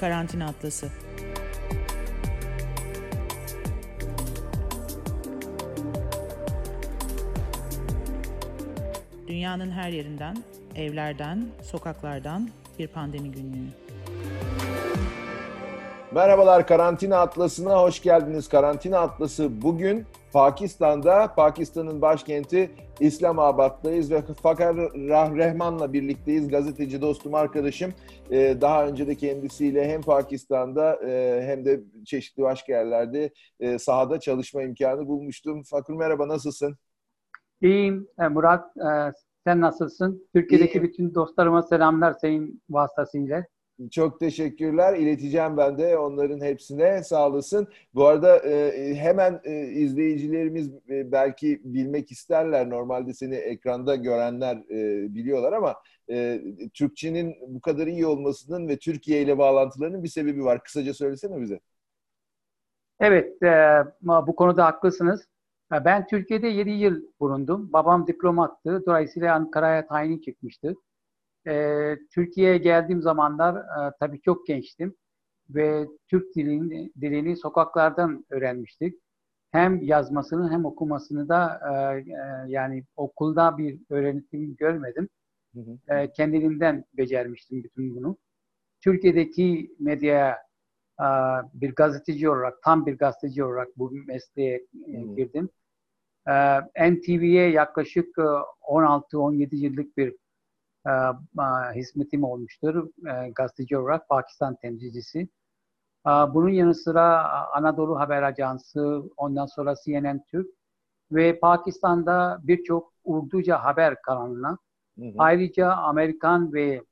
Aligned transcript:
Karantina 0.00 0.46
Atlası. 0.46 0.88
Dünyanın 9.28 9.70
her 9.70 9.90
yerinden, 9.90 10.36
evlerden, 10.76 11.46
sokaklardan 11.62 12.48
bir 12.78 12.88
pandemi 12.88 13.32
günlüğü. 13.32 13.68
Merhabalar 16.14 16.66
Karantina 16.66 17.18
Atlası'na 17.18 17.82
hoş 17.82 18.02
geldiniz. 18.02 18.48
Karantina 18.48 18.98
Atlası 18.98 19.62
bugün 19.62 20.06
Pakistan'da, 20.32 21.34
Pakistan'ın 21.34 22.02
başkenti 22.02 22.70
İslamabad'dayız 23.00 24.10
ve 24.10 24.22
Fakar 24.22 24.76
Rahman'la 25.36 25.92
birlikteyiz. 25.92 26.48
Gazeteci 26.48 27.00
dostum, 27.00 27.34
arkadaşım. 27.34 27.92
Ee, 28.30 28.56
daha 28.60 28.86
önce 28.86 29.06
de 29.06 29.14
kendisiyle 29.14 29.88
hem 29.88 30.02
Pakistan'da 30.02 31.08
e, 31.08 31.42
hem 31.46 31.64
de 31.64 31.80
çeşitli 32.06 32.42
başka 32.42 32.72
yerlerde 32.72 33.30
e, 33.60 33.78
sahada 33.78 34.20
çalışma 34.20 34.62
imkanı 34.62 35.06
bulmuştum. 35.06 35.62
Fakir 35.62 35.92
merhaba, 35.92 36.28
nasılsın? 36.28 36.76
İyiyim 37.62 38.08
e, 38.20 38.28
Murat. 38.28 38.64
Sen 39.46 39.60
nasılsın? 39.60 40.28
Türkiye'deki 40.34 40.78
İyiyim. 40.78 40.88
bütün 40.88 41.14
dostlarıma 41.14 41.62
selamlar 41.62 42.14
senin 42.20 42.62
vasıtasıyla. 42.70 43.44
Çok 43.90 44.20
teşekkürler. 44.20 44.94
İleteceğim 44.94 45.56
ben 45.56 45.78
de 45.78 45.98
onların 45.98 46.40
hepsine. 46.40 47.02
Sağ 47.04 47.28
olasın. 47.28 47.68
Bu 47.94 48.06
arada 48.06 48.38
e, 48.38 48.94
hemen 48.94 49.40
e, 49.44 49.62
izleyicilerimiz 49.62 50.70
e, 50.88 51.12
belki 51.12 51.60
bilmek 51.64 52.10
isterler. 52.10 52.70
Normalde 52.70 53.14
seni 53.14 53.34
ekranda 53.34 53.96
görenler 53.96 54.68
biliyorlar 55.14 55.52
ama 55.52 55.74
Türkçenin 56.74 57.36
bu 57.48 57.60
kadar 57.60 57.86
iyi 57.86 58.06
olmasının 58.06 58.68
ve 58.68 58.78
Türkiye 58.78 59.22
ile 59.22 59.38
bağlantılarının 59.38 60.02
bir 60.02 60.08
sebebi 60.08 60.44
var. 60.44 60.62
Kısaca 60.62 60.94
söylesene 60.94 61.40
bize. 61.40 61.60
Evet, 63.00 63.42
bu 64.02 64.36
konuda 64.36 64.64
haklısınız. 64.64 65.26
Ben 65.70 66.06
Türkiye'de 66.06 66.48
7 66.48 66.70
yıl 66.70 67.02
bulundum. 67.20 67.72
Babam 67.72 68.06
diplomattı. 68.06 68.82
Dolayısıyla 68.86 69.34
Ankara'ya 69.34 69.86
tayini 69.86 70.22
çıkmıştı. 70.22 70.74
E, 71.50 71.96
Türkiye'ye 72.14 72.58
geldiğim 72.58 73.02
zamanlar 73.02 73.56
e, 73.56 73.92
tabii 74.00 74.20
çok 74.20 74.46
gençtim 74.46 74.94
ve 75.50 75.88
Türk 76.08 76.34
dilini, 76.34 76.92
dilini 77.00 77.36
sokaklardan 77.36 78.24
öğrenmiştik. 78.30 78.94
Hem 79.52 79.82
yazmasını 79.82 80.50
hem 80.50 80.64
okumasını 80.64 81.28
da 81.28 81.60
e, 81.70 81.98
e, 81.98 82.04
yani 82.48 82.84
okulda 82.96 83.58
bir 83.58 83.80
öğretim 83.90 84.56
görmedim. 84.56 85.08
Hı 85.54 85.60
hı. 85.60 85.94
E, 85.94 86.12
kendiliğimden 86.12 86.84
becermiştim 86.96 87.64
bütün 87.64 87.96
bunu. 87.96 88.16
Türkiye'deki 88.80 89.74
medyaya 89.78 90.38
e, 91.00 91.06
bir 91.54 91.74
gazeteci 91.74 92.28
olarak, 92.28 92.62
tam 92.62 92.86
bir 92.86 92.98
gazeteci 92.98 93.44
olarak 93.44 93.68
bu 93.76 93.90
mesleğe 94.06 94.66
e, 94.86 95.00
girdim. 95.16 95.48
E, 96.28 96.92
NTV'ye 96.92 97.50
yaklaşık 97.50 98.16
16-17 98.16 99.56
yıllık 99.56 99.96
bir 99.96 100.19
e, 100.86 100.90
hizmetim 101.74 102.24
olmuştur 102.24 102.88
e, 103.06 103.30
gazeteci 103.30 103.78
olarak 103.78 104.08
Pakistan 104.08 104.56
temsilcisi. 104.56 105.18
E, 106.06 106.10
bunun 106.10 106.48
yanı 106.48 106.74
sıra 106.74 107.28
Anadolu 107.52 108.00
Haber 108.00 108.22
Ajansı, 108.22 109.02
ondan 109.16 109.46
sonra 109.46 109.74
CNN 109.84 110.24
Türk 110.30 110.48
ve 111.12 111.38
Pakistan'da 111.38 112.40
birçok 112.42 112.92
Urduca 113.04 113.64
haber 113.64 114.02
kanalına 114.02 114.58
hı 114.98 115.04
hı. 115.04 115.12
ayrıca 115.18 115.72
Amerikan 115.72 116.52
ve 116.52 116.82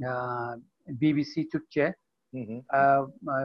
e, 0.00 0.08
BBC 0.88 1.48
Türkçe 1.48 1.94
hı 2.34 2.38
hı. 2.38 2.76
E, 2.76 2.80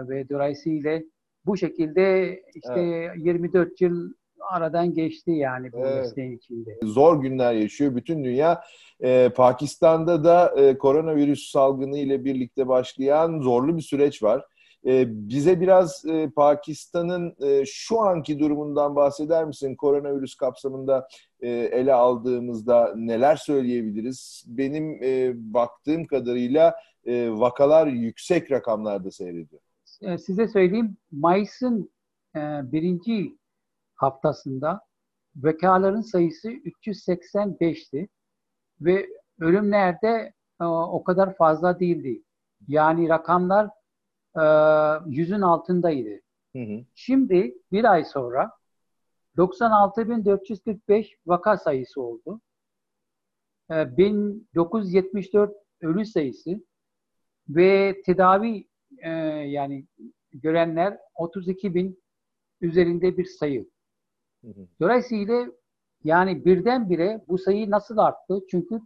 ve 0.09 0.29
dolayısıyla 0.29 1.01
bu 1.45 1.57
şekilde 1.57 2.35
işte 2.55 2.81
evet. 2.81 3.17
24 3.17 3.81
yıl 3.81 4.13
aradan 4.51 4.93
geçti 4.93 5.31
yani 5.31 5.71
bu 5.71 5.77
evet. 5.77 5.95
mesleğin 5.95 6.37
içinde. 6.37 6.79
Zor 6.83 7.21
günler 7.21 7.53
yaşıyor 7.53 7.95
bütün 7.95 8.23
dünya. 8.23 8.63
Ee, 9.03 9.29
Pakistan'da 9.35 10.23
da 10.23 10.53
e, 10.57 10.77
koronavirüs 10.77 11.51
salgını 11.51 11.97
ile 11.97 12.25
birlikte 12.25 12.67
başlayan 12.67 13.41
zorlu 13.41 13.77
bir 13.77 13.81
süreç 13.81 14.23
var. 14.23 14.45
Ee, 14.85 15.05
bize 15.07 15.61
biraz 15.61 16.05
e, 16.05 16.29
Pakistan'ın 16.29 17.35
e, 17.41 17.63
şu 17.65 17.99
anki 17.99 18.39
durumundan 18.39 18.95
bahseder 18.95 19.45
misin? 19.45 19.75
Koronavirüs 19.75 20.35
kapsamında 20.35 21.07
e, 21.41 21.49
ele 21.49 21.93
aldığımızda 21.93 22.93
neler 22.95 23.35
söyleyebiliriz? 23.35 24.45
Benim 24.47 25.03
e, 25.03 25.33
baktığım 25.35 26.05
kadarıyla 26.05 26.75
e, 27.05 27.29
vakalar 27.31 27.87
yüksek 27.87 28.51
rakamlarda 28.51 29.11
seyrediyor. 29.11 29.61
E, 30.01 30.17
size 30.17 30.47
söyleyeyim, 30.47 30.97
Mayıs'ın 31.11 31.89
e, 32.35 32.39
birinci 32.71 33.38
haftasında 34.01 34.81
vekaların 35.35 36.01
sayısı 36.01 36.51
385'ti 36.51 38.07
ve 38.81 39.09
ölümlerde 39.39 40.33
e, 40.61 40.63
o 40.65 41.03
kadar 41.03 41.35
fazla 41.37 41.79
değildi. 41.79 42.23
Yani 42.67 43.09
rakamlar 43.09 43.69
yüzün 45.05 45.41
altındaydı. 45.41 46.21
Hı 46.55 46.59
hı. 46.59 46.85
Şimdi 46.95 47.55
bir 47.71 47.83
ay 47.83 48.05
sonra 48.05 48.51
96.445 49.37 51.15
vaka 51.25 51.57
sayısı 51.57 52.01
oldu. 52.01 52.41
E, 53.71 53.97
1974 53.97 55.53
ölü 55.81 56.05
sayısı 56.05 56.63
ve 57.49 58.01
tedavi 58.05 58.67
e, 58.97 59.09
yani 59.49 59.85
görenler 60.33 60.97
32 61.15 61.75
bin 61.75 62.03
üzerinde 62.61 63.17
bir 63.17 63.25
sayı. 63.25 63.69
Dolayısıyla 64.81 65.45
yani 66.03 66.45
birdenbire 66.45 67.21
bu 67.27 67.37
sayı 67.37 67.71
nasıl 67.71 67.97
arttı? 67.97 68.39
Çünkü 68.51 68.79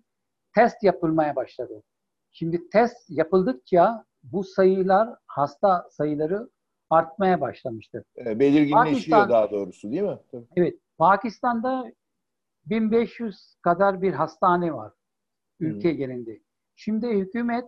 test 0.56 0.84
yapılmaya 0.84 1.36
başladı. 1.36 1.84
Şimdi 2.31 2.69
test 2.69 3.09
yapıldıkça 3.09 4.06
bu 4.24 4.44
sayılar, 4.44 5.09
hasta 5.28 5.88
sayıları 5.92 6.50
artmaya 6.90 7.42
başlamıştır. 7.42 8.03
E, 8.18 8.40
belirginleşiyor 8.40 8.86
Pakistan, 8.86 9.30
daha 9.30 9.52
doğrusu 9.52 9.92
değil 9.92 10.03
mi? 10.03 10.19
Tabii. 10.31 10.46
Evet. 10.56 10.80
Pakistan'da 10.97 11.92
1500 12.66 13.56
kadar 13.62 14.02
bir 14.02 14.13
hastane 14.13 14.74
var 14.74 14.94
ülke 15.59 15.92
hmm. 15.92 15.97
genelinde. 15.97 16.40
Şimdi 16.75 17.08
hükümet 17.08 17.66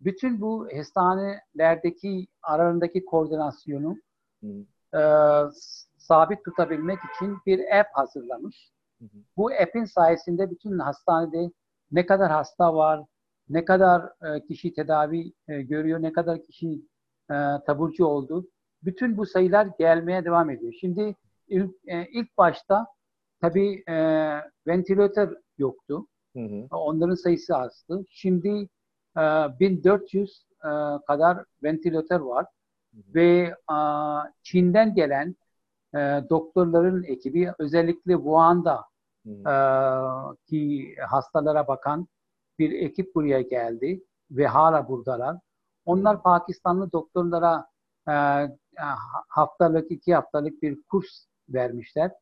bütün 0.00 0.40
bu 0.40 0.68
hastanelerdeki 0.76 2.26
aralarındaki 2.42 3.04
koordinasyonu 3.04 3.96
hmm. 4.40 4.60
e, 4.94 5.00
sabit 6.08 6.44
tutabilmek 6.44 6.98
için 7.14 7.38
bir 7.46 7.78
app 7.80 7.88
hazırlamış. 7.92 8.70
Hı 8.98 9.04
hı. 9.04 9.18
Bu 9.36 9.50
app'in 9.62 9.84
sayesinde 9.84 10.50
bütün 10.50 10.78
hastanede 10.78 11.50
ne 11.92 12.06
kadar 12.06 12.30
hasta 12.30 12.74
var, 12.74 13.00
ne 13.48 13.64
kadar 13.64 14.02
e, 14.02 14.46
kişi 14.46 14.72
tedavi 14.72 15.32
e, 15.48 15.62
görüyor, 15.62 16.02
ne 16.02 16.12
kadar 16.12 16.42
kişi 16.42 16.72
e, 17.30 17.34
taburcu 17.66 18.06
oldu. 18.06 18.48
Bütün 18.82 19.16
bu 19.16 19.26
sayılar 19.26 19.68
gelmeye 19.78 20.24
devam 20.24 20.50
ediyor. 20.50 20.72
Şimdi 20.80 21.16
ilk, 21.48 21.70
e, 21.86 22.06
ilk 22.06 22.38
başta 22.38 22.86
tabii 23.40 23.82
e, 23.88 23.94
ventilatör 24.66 25.36
yoktu. 25.58 26.06
Hı 26.36 26.40
hı. 26.42 26.66
Onların 26.70 27.14
sayısı 27.14 27.56
azdı. 27.56 28.04
Şimdi 28.10 28.68
e, 29.16 29.20
1400 29.60 30.46
e, 30.64 30.70
kadar 31.06 31.44
ventilatör 31.62 32.20
var. 32.20 32.46
Hı 32.94 32.98
hı. 32.98 33.14
Ve 33.14 33.54
e, 33.72 33.76
Çin'den 34.42 34.94
gelen 34.94 35.36
e, 35.96 36.24
doktorların 36.30 37.02
ekibi 37.02 37.52
özellikle 37.58 38.12
Wuhan'da 38.12 38.84
hmm. 39.24 39.46
e, 39.46 39.54
ki 40.46 40.94
hastalara 41.08 41.68
bakan 41.68 42.08
bir 42.58 42.72
ekip 42.72 43.14
buraya 43.14 43.40
geldi 43.40 44.04
ve 44.30 44.46
hala 44.46 44.88
buradalar. 44.88 45.36
Onlar 45.84 46.16
hmm. 46.16 46.22
Pakistanlı 46.22 46.92
doktorlara 46.92 47.66
e, 48.08 48.14
haftalık, 49.28 49.90
iki 49.90 50.14
haftalık 50.14 50.62
bir 50.62 50.82
kurs 50.90 51.26
vermişler. 51.48 52.12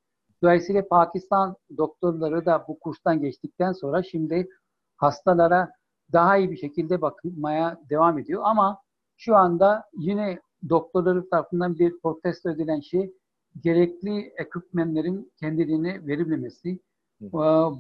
Dolayısıyla 0.43 0.89
Pakistan 0.89 1.57
doktorları 1.77 2.47
da 2.47 2.65
bu 2.69 2.79
kurstan 2.79 3.21
geçtikten 3.21 3.73
sonra 3.73 4.03
şimdi 4.03 4.49
hastalara 4.97 5.71
daha 6.13 6.37
iyi 6.37 6.51
bir 6.51 6.57
şekilde 6.57 7.01
bakmaya 7.03 7.81
devam 7.91 8.19
ediyor. 8.19 8.43
Ama 8.45 8.79
şu 9.17 9.37
anda 9.37 9.85
yine 9.93 10.41
doktorları 10.69 11.29
tarafından 11.31 11.79
bir 11.79 12.01
protesto 12.03 12.51
edilen 12.51 12.81
şey 12.81 13.13
gerekli 13.61 14.33
ekipmenlerin 14.37 15.33
kendiliğine 15.41 16.07
verilmemesi. 16.07 16.81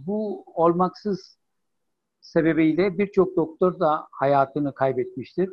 Bu 0.07 0.45
olmaksız 0.47 1.39
sebebiyle 2.21 2.99
birçok 2.99 3.37
doktor 3.37 3.81
da 3.81 4.09
hayatını 4.11 4.75
kaybetmiştir. 4.75 5.51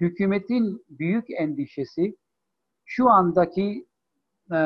Hükümetin 0.00 0.84
büyük 0.88 1.30
endişesi 1.30 2.16
şu 2.84 3.10
andaki 3.10 3.86
e, 4.52 4.58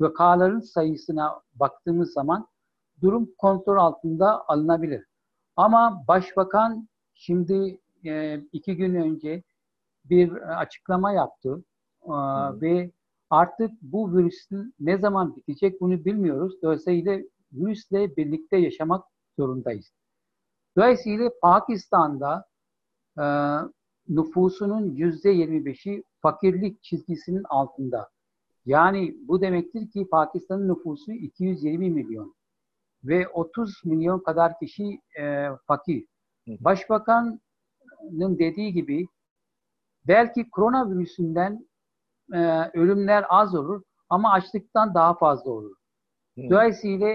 vakaların 0.00 0.60
sayısına 0.60 1.40
baktığımız 1.54 2.12
zaman 2.12 2.48
durum 3.02 3.30
kontrol 3.38 3.76
altında 3.76 4.48
alınabilir. 4.48 5.04
Ama 5.56 6.04
başbakan 6.08 6.88
şimdi 7.14 7.80
e, 8.04 8.40
iki 8.52 8.76
gün 8.76 8.94
önce 8.94 9.42
bir 10.10 10.60
açıklama 10.60 11.12
yaptı 11.12 11.64
e, 12.02 12.12
ve 12.60 12.90
artık 13.30 13.70
bu 13.82 14.16
virüsün 14.16 14.74
ne 14.80 14.98
zaman 14.98 15.36
bitecek 15.36 15.80
bunu 15.80 16.04
bilmiyoruz. 16.04 16.62
Dolayısıyla 16.62 17.18
virüsle 17.52 18.16
birlikte 18.16 18.56
yaşamak 18.56 19.04
zorundayız. 19.38 19.92
Dolayısıyla 20.76 21.30
Pakistan'da 21.42 22.44
e, 23.18 23.24
nüfusunun 24.08 24.90
yüzde 24.90 25.34
25'i 25.34 26.02
fakirlik 26.22 26.82
çizgisinin 26.82 27.44
altında. 27.48 28.08
Yani 28.66 29.16
bu 29.28 29.40
demektir 29.40 29.90
ki 29.90 30.08
Pakistan'ın 30.10 30.68
nüfusu 30.68 31.12
220 31.12 31.90
milyon 31.90 32.34
ve 33.04 33.28
30 33.28 33.84
milyon 33.84 34.18
kadar 34.18 34.58
kişi 34.58 35.00
e, 35.20 35.48
fakir. 35.66 36.06
Başbakanın 36.48 37.40
dediği 38.38 38.72
gibi 38.72 39.06
belki 40.08 40.50
koronavirüsünden 40.50 41.68
e, 42.32 42.38
ölümler 42.74 43.24
az 43.28 43.54
olur 43.54 43.82
ama 44.08 44.32
açlıktan 44.32 44.94
daha 44.94 45.14
fazla 45.14 45.50
olur. 45.50 45.76
Dolayısıyla 46.38 47.14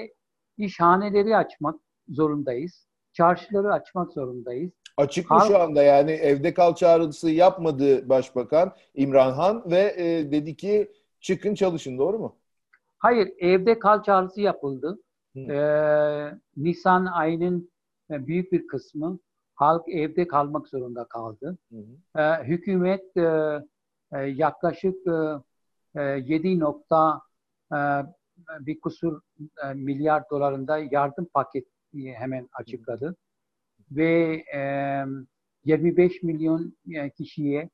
işhaneleri 0.57 1.37
açmak 1.37 1.79
zorundayız. 2.07 2.87
Çarşıları 3.13 3.73
açmak 3.73 4.13
zorundayız. 4.13 4.71
Açık 4.97 5.31
mı 5.31 5.41
şu 5.47 5.59
anda 5.59 5.83
yani 5.83 6.11
evde 6.11 6.53
kal 6.53 6.75
çağrısı 6.75 7.29
yapmadı 7.29 8.09
Başbakan 8.09 8.75
İmran 8.93 9.31
Han 9.31 9.71
ve 9.71 9.95
e, 9.97 10.31
dedi 10.31 10.55
ki 10.55 10.91
çıkın 11.19 11.55
çalışın 11.55 11.97
doğru 11.97 12.19
mu? 12.19 12.35
Hayır 12.97 13.33
evde 13.39 13.79
kal 13.79 14.03
çağrısı 14.03 14.41
yapıldı. 14.41 14.99
Ee, 15.35 16.31
Nisan 16.57 17.05
ayının 17.05 17.71
e, 18.11 18.27
büyük 18.27 18.51
bir 18.51 18.67
kısmı 18.67 19.19
halk 19.63 19.89
evde 19.89 20.27
kalmak 20.27 20.67
zorunda 20.67 21.05
kaldı. 21.05 21.57
Hı 21.71 21.77
hı. 21.77 22.21
Ee, 22.21 22.43
hükümet 22.43 23.17
e, 23.17 23.59
e, 24.13 24.19
yaklaşık 24.19 25.07
e, 25.95 26.01
7 26.01 26.59
nokta 26.59 27.21
e, 27.73 27.77
bir 28.59 28.79
kusur 28.81 29.21
e, 29.63 29.73
milyar 29.73 30.23
dolarında 30.29 30.77
yardım 30.77 31.25
paketi 31.33 31.69
hemen 32.15 32.49
açıkladı. 32.53 33.07
Hı 33.07 33.15
Ve 33.91 34.43
e, 34.55 35.05
25 35.65 36.23
milyon 36.23 36.77
e, 36.93 37.09
kişiye 37.09 37.69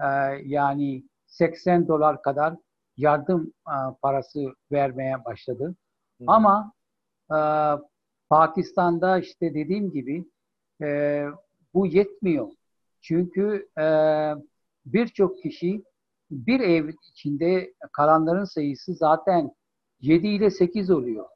e, 0.00 0.06
yani 0.44 1.04
80 1.26 1.88
dolar 1.88 2.22
kadar 2.22 2.54
yardım 2.96 3.52
e, 3.68 3.76
parası 4.02 4.54
vermeye 4.72 5.24
başladı. 5.24 5.74
Hı. 6.20 6.24
Ama 6.26 6.72
e, 7.30 7.38
Pakistan'da 8.28 9.18
işte 9.18 9.54
dediğim 9.54 9.90
gibi 9.92 10.24
e, 10.82 11.26
bu 11.74 11.86
yetmiyor. 11.86 12.48
Çünkü 13.00 13.68
e, 13.78 13.84
birçok 14.86 15.42
kişi 15.42 15.84
bir 16.30 16.60
ev 16.60 16.88
içinde 17.10 17.74
kalanların 17.92 18.44
sayısı 18.44 18.94
zaten 18.94 19.50
7 20.00 20.26
ile 20.26 20.50
8 20.50 20.90
oluyor. 20.90 21.26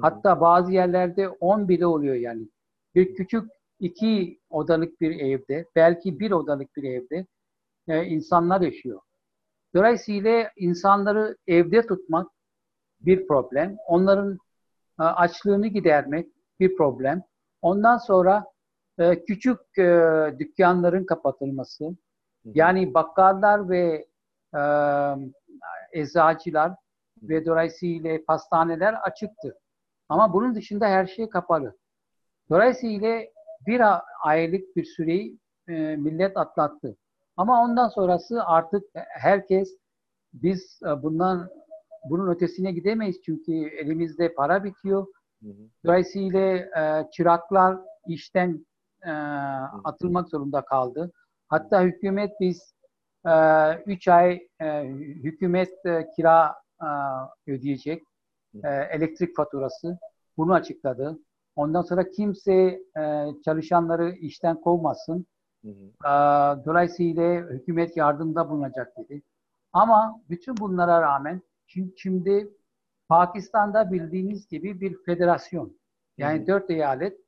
Hatta 0.00 0.40
bazı 0.40 0.72
yerlerde 0.72 1.28
10 1.28 1.68
bile 1.68 1.86
oluyor 1.86 2.14
yani. 2.14 2.48
Bir 2.94 3.14
küçük 3.14 3.50
iki 3.80 4.40
odalık 4.50 5.00
bir 5.00 5.20
evde, 5.20 5.66
belki 5.76 6.20
bir 6.20 6.30
odalık 6.30 6.76
bir 6.76 6.82
evde 6.82 7.26
e, 7.88 8.04
insanlar 8.04 8.60
yaşıyor. 8.60 9.00
Dolayısıyla 9.74 10.50
insanları 10.56 11.36
evde 11.46 11.86
tutmak 11.86 12.30
bir 13.00 13.26
problem. 13.26 13.76
Onların 13.86 14.38
e, 15.00 15.02
açlığını 15.02 15.66
gidermek 15.66 16.28
bir 16.60 16.76
problem. 16.76 17.22
Ondan 17.62 17.98
sonra 17.98 18.44
e, 19.00 19.24
küçük 19.24 19.78
e, 19.78 20.34
dükkanların 20.38 21.04
kapatılması. 21.04 21.84
Yani 22.44 22.94
bakkallar 22.94 23.68
ve 23.68 24.06
e, 24.54 24.60
eczacılar 25.92 26.72
ve 27.22 27.46
dolayısıyla 27.46 28.18
pastaneler 28.26 28.94
açıktı. 28.94 29.58
Ama 30.08 30.32
bunun 30.32 30.54
dışında 30.54 30.86
her 30.86 31.06
şey 31.06 31.28
kapalı. 31.28 31.76
Dolayısıyla 32.50 33.20
bir 33.66 33.82
aylık 34.22 34.76
bir 34.76 34.84
süreyi 34.84 35.38
e, 35.68 35.72
millet 35.96 36.36
atlattı. 36.36 36.96
Ama 37.36 37.62
ondan 37.62 37.88
sonrası 37.88 38.44
artık 38.44 38.84
herkes 39.08 39.76
biz 40.32 40.80
e, 40.82 41.02
bundan 41.02 41.50
bunun 42.04 42.34
ötesine 42.34 42.72
gidemeyiz 42.72 43.22
çünkü 43.24 43.52
elimizde 43.52 44.34
para 44.34 44.64
bitiyor. 44.64 45.06
Dolayısıyla 45.84 46.56
e, 46.56 47.10
çıraklar 47.10 47.78
işten 48.06 48.66
e, 49.06 49.10
atılmak 49.84 50.28
zorunda 50.28 50.64
kaldı. 50.64 51.12
Hatta 51.48 51.82
hükümet 51.82 52.32
biz 52.40 52.74
3 53.86 54.08
e, 54.08 54.12
ay 54.12 54.48
e, 54.60 54.82
hükümet 54.98 55.86
e, 55.86 56.06
kira 56.16 56.54
e, 56.82 56.88
ödeyecek 57.52 58.02
e, 58.64 58.68
elektrik 58.68 59.36
faturası 59.36 59.98
bunu 60.36 60.54
açıkladı. 60.54 61.18
Ondan 61.56 61.82
sonra 61.82 62.10
kimse 62.10 62.52
e, 62.98 63.26
çalışanları 63.44 64.10
işten 64.10 64.60
kovmasın. 64.60 65.26
Hı 65.64 65.68
hı. 65.68 66.08
E, 66.08 66.12
dolayısıyla 66.64 67.50
hükümet 67.50 67.96
yardımda 67.96 68.50
bulunacak 68.50 68.96
dedi. 68.98 69.22
Ama 69.72 70.20
bütün 70.30 70.56
bunlara 70.56 71.02
rağmen 71.02 71.42
şimdi 71.96 72.50
Pakistan'da 73.08 73.92
bildiğiniz 73.92 74.48
gibi 74.48 74.80
bir 74.80 74.96
federasyon. 75.06 75.76
Yani 76.18 76.38
hı 76.38 76.42
hı. 76.42 76.46
dört 76.46 76.70
eyalet. 76.70 77.18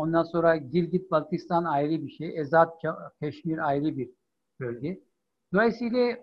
Ondan 0.00 0.22
sonra 0.22 0.56
Gilgit 0.56 1.10
Baltistan 1.10 1.64
ayrı 1.64 2.02
bir 2.02 2.10
şey. 2.10 2.38
Ezad 2.38 2.70
Keşmir 3.20 3.68
ayrı 3.68 3.96
bir 3.96 4.10
bölge. 4.60 5.00
Dolayısıyla 5.52 6.16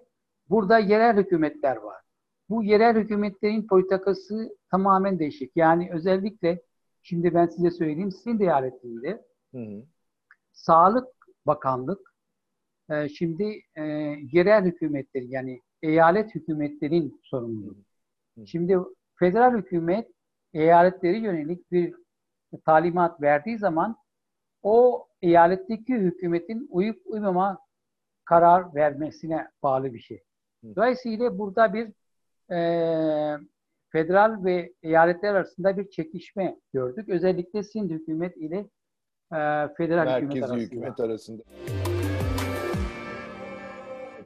burada 0.50 0.80
yerel 0.80 1.18
hükümetler 1.18 1.76
var. 1.76 2.02
Bu 2.50 2.64
yerel 2.64 2.96
hükümetlerin 2.96 3.68
politikası 3.68 4.58
tamamen 4.72 5.20
değişik. 5.20 5.52
Yani 5.56 5.90
özellikle 5.94 6.62
şimdi 7.02 7.34
ben 7.34 7.48
size 7.48 7.72
söyleyeyim 7.72 8.12
sizin 8.12 8.40
eyaletinde. 8.40 9.26
Sağlık 10.52 11.08
Bakanlık 11.46 12.14
e, 12.90 13.10
şimdi 13.10 13.62
e, 13.76 13.84
yerel 14.32 14.66
hükümetleri 14.66 15.30
yani 15.30 15.62
eyalet 15.82 16.36
hükümetlerin 16.36 17.22
sorumluluğu. 17.24 17.78
Şimdi 18.46 18.78
federal 19.16 19.58
hükümet 19.58 20.08
eyaletleri 20.54 21.18
yönelik 21.20 21.72
bir 21.72 22.07
talimat 22.66 23.22
verdiği 23.22 23.58
zaman 23.58 23.98
o 24.64 25.08
eyaletteki 25.22 25.94
hükümetin 25.96 26.68
uyup 26.70 27.02
uymama 27.06 27.60
karar 28.26 28.76
vermesine 28.76 29.48
bağlı 29.64 29.94
bir 29.94 30.00
şey. 30.00 30.24
Dolayısıyla 30.76 31.40
burada 31.40 31.74
bir 31.74 31.88
e, 32.52 32.60
federal 33.90 34.44
ve 34.46 34.74
eyaletler 34.84 35.36
arasında 35.36 35.78
bir 35.78 35.90
çekişme 35.90 36.60
gördük. 36.74 37.10
Özellikle 37.10 37.64
Sind 37.64 37.90
hükümet 37.90 38.38
ile 38.38 38.58
e, 39.34 39.40
federal 39.78 40.06
Merkezi 40.06 40.26
hükümet 40.26 40.44
arasında. 40.44 40.60
hükümet 40.60 41.00
arasında. 41.00 41.44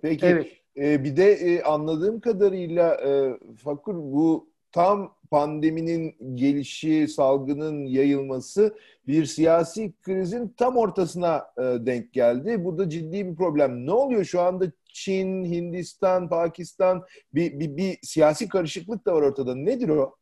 Peki 0.01 0.25
evet. 0.25 0.47
e, 0.77 1.03
bir 1.03 1.17
de 1.17 1.31
e, 1.33 1.63
anladığım 1.63 2.19
kadarıyla 2.19 2.95
e, 2.95 3.39
Fakur 3.63 3.95
bu 3.95 4.50
tam 4.71 5.15
pandeminin 5.31 6.35
gelişi, 6.35 7.07
salgının 7.07 7.85
yayılması 7.85 8.77
bir 9.07 9.25
siyasi 9.25 9.93
krizin 10.01 10.53
tam 10.57 10.77
ortasına 10.77 11.45
e, 11.57 11.61
denk 11.61 12.13
geldi. 12.13 12.65
Bu 12.65 12.77
da 12.77 12.89
ciddi 12.89 13.27
bir 13.27 13.35
problem. 13.35 13.85
Ne 13.85 13.91
oluyor 13.91 14.23
şu 14.23 14.41
anda 14.41 14.65
Çin, 14.85 15.45
Hindistan, 15.45 16.29
Pakistan 16.29 17.05
bir, 17.33 17.59
bir, 17.59 17.77
bir 17.77 17.99
siyasi 18.03 18.49
karışıklık 18.49 19.05
da 19.05 19.15
var 19.15 19.21
ortada. 19.21 19.55
Nedir 19.55 19.89
o? 19.89 20.15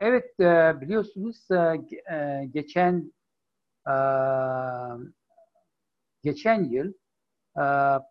Evet 0.00 0.40
e, 0.40 0.80
biliyorsunuz 0.80 1.48
e, 1.50 2.44
geçen 2.50 3.12
geçen 6.22 6.64
yıl 6.64 6.92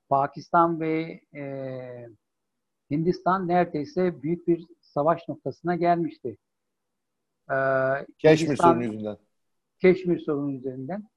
Pakistan 0.10 0.80
ve 0.80 1.22
Hindistan 2.92 3.48
neredeyse 3.48 4.24
büyük 4.24 4.48
bir 4.48 4.66
savaş 4.94 5.28
noktasına 5.28 5.76
gelmişti. 5.76 6.38
Keşmir 8.18 8.58
sorunu 8.58 8.84
yüzünden. 8.84 9.18
Keşmir 9.82 10.20
sorunu 10.20 10.52
üzerinden. 10.52 11.10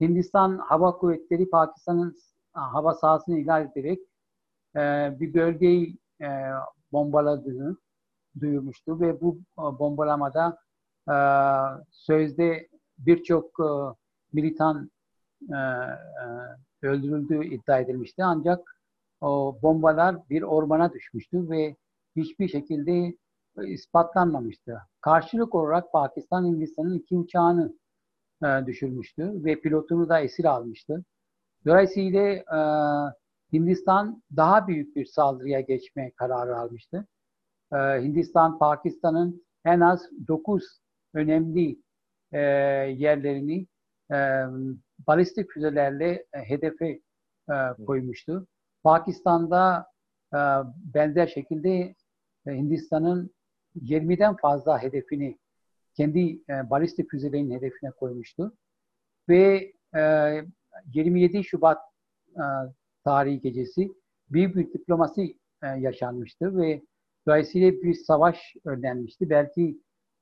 Hindistan 0.00 0.58
Hava 0.58 0.98
Kuvvetleri 0.98 1.50
Pakistan'ın 1.50 2.16
hava 2.52 2.94
sahasını 2.94 3.38
ihlal 3.38 3.66
ederek 3.66 3.98
e, 4.76 4.80
bir 5.20 5.34
bölgeyi 5.34 5.98
e, 6.20 6.28
bombaladığını 6.92 7.76
duyurmuştu 8.40 9.00
ve 9.00 9.20
bu 9.20 9.38
e, 9.58 9.62
bombalamada 9.62 10.58
e, 11.08 11.16
sözde 11.90 12.68
birçok 12.98 13.60
e, 13.60 13.68
militan 14.32 14.90
e, 15.50 15.56
e, 16.82 16.86
öldürüldüğü 16.86 17.44
iddia 17.44 17.78
edilmişti. 17.78 18.24
Ancak 18.24 18.78
o 19.20 19.58
bombalar 19.62 20.28
bir 20.30 20.42
ormana 20.42 20.92
düşmüştü 20.92 21.50
ve 21.50 21.76
hiçbir 22.16 22.48
şekilde 22.48 23.16
ispatlanmamıştı. 23.66 24.78
Karşılık 25.00 25.54
olarak 25.54 25.92
Pakistan 25.92 26.44
Hindistan'ın 26.44 26.98
iki 26.98 27.16
uçağını 27.16 27.74
e, 27.74 27.84
e, 28.44 28.66
düşürmüştü 28.66 29.44
ve 29.44 29.60
pilotunu 29.60 30.08
da 30.08 30.20
esir 30.20 30.44
almıştı. 30.44 31.04
Dolayısıyla 31.66 32.20
e, 32.30 32.58
Hindistan 33.52 34.22
daha 34.36 34.68
büyük 34.68 34.96
bir 34.96 35.06
saldırıya 35.06 35.60
geçme 35.60 36.12
kararı 36.16 36.56
almıştı. 36.56 37.06
E, 37.72 37.76
Hindistan, 37.76 38.58
Pakistan'ın 38.58 39.44
en 39.64 39.80
az 39.80 40.08
9 40.28 40.80
önemli 41.14 41.76
e, 42.32 42.40
yerlerini 42.98 43.66
e, 44.12 44.16
balistik 45.06 45.50
füzelerle 45.50 46.26
e, 46.32 46.38
hedefe 46.38 47.00
e, 47.50 47.54
koymuştu. 47.86 48.46
Pakistan'da 48.82 49.86
e, 50.34 50.38
benzer 50.94 51.26
şekilde 51.26 51.70
e, 51.70 51.94
Hindistan'ın 52.46 53.30
20'den 53.76 54.36
fazla 54.36 54.82
hedefini 54.82 55.38
kendi 55.94 56.32
e, 56.48 56.70
balistik 56.70 57.10
füzelerin 57.10 57.50
hedefine 57.50 57.90
koymuştu. 57.90 58.56
Ve 59.28 59.72
e, 59.94 60.00
27 60.94 61.44
Şubat 61.44 61.78
e, 62.36 62.44
tarihi 63.04 63.40
gecesi 63.40 63.92
büyük 64.30 64.56
bir 64.56 64.72
diplomasi 64.72 65.38
e, 65.62 65.66
yaşanmıştı 65.66 66.56
ve 66.56 66.82
dolayısıyla 67.26 67.72
bir 67.72 67.94
savaş 67.94 68.54
önlenmişti. 68.64 69.30
Belki 69.30 69.80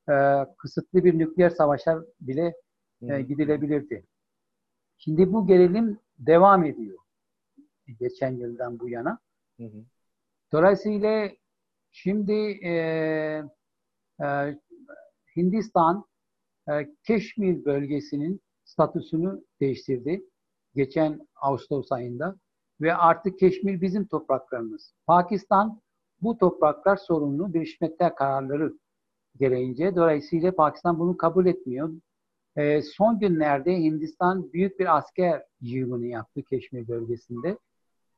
e, 0.09 0.15
kısıtlı 0.59 1.05
bir 1.05 1.19
nükleer 1.19 1.51
savaşa 1.51 2.05
bile 2.21 2.55
e, 3.03 3.23
gidilebilirdi. 3.23 4.05
Şimdi 4.99 5.33
bu 5.33 5.47
gerilim 5.47 5.99
devam 6.19 6.65
ediyor 6.65 6.99
geçen 7.99 8.37
yıldan 8.37 8.81
bu 8.81 8.89
yana. 8.89 9.19
Hı 9.57 9.65
hı. 9.65 9.85
Dolayısıyla 10.53 11.31
şimdi 11.93 12.33
e, 12.67 12.73
e, 14.21 14.59
Hindistan 15.37 16.05
e, 16.69 16.73
Keşmir 17.07 17.65
bölgesinin 17.65 18.41
statüsünü 18.65 19.45
değiştirdi 19.61 20.23
geçen 20.75 21.29
Ağustos 21.37 21.93
ayında 21.93 22.37
ve 22.81 22.95
artık 22.95 23.39
Keşmir 23.39 23.81
bizim 23.81 24.07
topraklarımız. 24.07 24.95
Pakistan 25.07 25.81
bu 26.21 26.39
topraklar 26.39 26.97
sorumlu 26.97 27.55
bir 27.55 27.79
Milletler 27.81 28.15
kararları 28.15 28.73
gereğince. 29.37 29.97
Dolayısıyla 29.97 30.55
Pakistan 30.55 30.99
bunu 30.99 31.17
kabul 31.17 31.47
etmiyor. 31.47 31.93
E, 32.57 32.83
son 32.83 33.19
günlerde 33.19 33.77
Hindistan 33.77 34.53
büyük 34.53 34.79
bir 34.79 34.97
asker 34.97 35.43
yığını 35.61 36.07
yaptı 36.07 36.43
Keşmir 36.43 36.89
bölgesinde. 36.89 37.59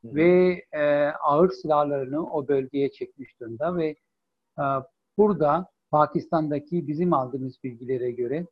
Ve 0.04 0.62
e, 0.72 1.06
ağır 1.08 1.50
silahlarını 1.50 2.30
o 2.30 2.48
bölgeye 2.48 2.90
çekmiş 2.90 3.40
durumda 3.40 3.76
ve 3.76 3.96
e, 4.58 4.64
burada 5.18 5.66
Pakistan'daki 5.90 6.88
bizim 6.88 7.12
aldığımız 7.12 7.56
bilgilere 7.64 8.10
göre 8.10 8.46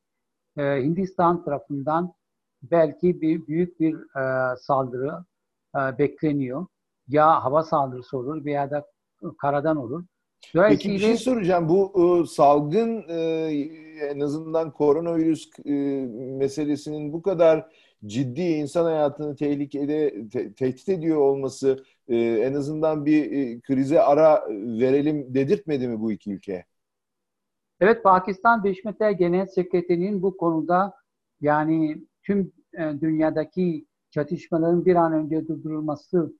e, 0.57 0.63
Hindistan 0.63 1.45
tarafından 1.45 2.15
belki 2.63 3.21
bir 3.21 3.47
büyük 3.47 3.81
bir 3.81 3.95
e, 3.95 4.57
saldırı 4.57 5.25
e, 5.77 5.99
bekleniyor. 5.99 6.67
Ya 7.09 7.45
hava 7.45 7.63
saldırısı 7.63 8.19
olur 8.19 8.45
veya 8.45 8.71
da 8.71 8.87
karadan 9.39 9.77
olur. 9.77 10.05
Peki 10.53 10.91
bir 10.91 10.99
şey 10.99 11.17
soracağım. 11.17 11.69
Bu 11.69 11.93
e, 11.97 12.27
salgın 12.27 13.05
e, 13.09 13.17
en 14.11 14.21
azından 14.21 14.71
koronavirüs 14.71 15.51
e, 15.65 15.73
meselesinin 16.39 17.13
bu 17.13 17.23
kadar 17.23 17.67
ciddi 18.07 18.43
insan 18.43 18.85
hayatını 18.85 19.37
tehlikede 19.37 20.29
te, 20.29 20.53
tehdit 20.53 20.89
ediyor 20.89 21.17
olması 21.17 21.85
e, 22.09 22.17
en 22.17 22.55
azından 22.55 23.07
bir 23.07 23.33
e, 23.33 23.61
krize 23.61 24.01
ara 24.01 24.45
verelim 24.51 25.35
dedirtmedi 25.35 25.89
mi 25.89 26.01
bu 26.01 26.13
iki 26.13 26.33
ülke? 26.33 26.65
Evet 27.81 28.03
Pakistan 28.03 28.65
Birleşmiş 28.65 28.85
Milletler 28.85 29.11
Genel 29.11 29.47
Sekreterinin 29.47 30.23
bu 30.23 30.37
konuda 30.37 30.95
yani 31.41 32.03
tüm 32.23 32.53
e, 32.79 33.01
dünyadaki 33.01 33.87
çatışmaların 34.11 34.85
bir 34.85 34.97
an 34.97 35.13
önce 35.13 35.49
durdurulması 35.49 36.33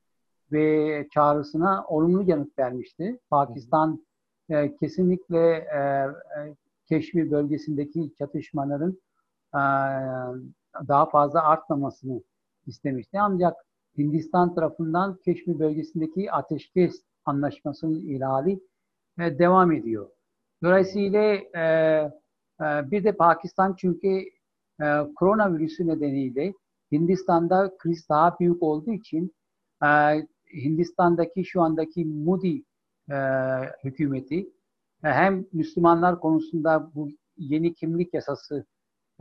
ve 0.51 1.07
çağrısına 1.13 1.85
olumlu 1.87 2.23
yanıt 2.29 2.59
vermişti. 2.59 3.19
Pakistan 3.29 4.05
e, 4.49 4.75
kesinlikle 4.75 5.39
e, 5.55 5.79
e, 5.79 6.55
Keşmir 6.85 7.31
bölgesindeki 7.31 8.13
çatışmaların 8.17 8.97
e, 9.55 9.63
daha 10.87 11.05
fazla 11.09 11.43
artmamasını 11.43 12.23
istemişti. 12.65 13.19
Ancak 13.19 13.55
Hindistan 13.97 14.55
tarafından 14.55 15.17
Keşmir 15.25 15.59
bölgesindeki 15.59 16.31
ateşkes 16.31 17.03
anlaşmasının 17.25 17.99
ihlali 17.99 18.59
e, 19.19 19.39
devam 19.39 19.71
ediyor. 19.71 20.09
Dolayısıyla 20.63 21.19
e, 21.55 21.63
e, 22.61 22.91
bir 22.91 23.03
de 23.03 23.11
Pakistan 23.11 23.75
çünkü 23.77 24.23
e, 24.81 24.85
koronavirüsü 25.15 25.87
nedeniyle 25.87 26.53
Hindistan'da 26.91 27.77
kriz 27.77 28.09
daha 28.09 28.39
büyük 28.39 28.63
olduğu 28.63 28.91
için 28.91 29.35
e, 29.83 29.87
Hindistan'daki 30.53 31.45
şu 31.45 31.61
andaki 31.61 32.05
Modi 32.05 32.63
e, 33.11 33.15
hükümeti 33.83 34.39
e, 35.03 35.07
hem 35.07 35.45
Müslümanlar 35.53 36.19
konusunda 36.19 36.91
bu 36.95 37.09
yeni 37.37 37.73
kimlik 37.73 38.13
yasası 38.13 38.65